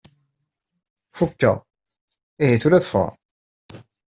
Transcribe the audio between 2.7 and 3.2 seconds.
ad ffɣeɣ.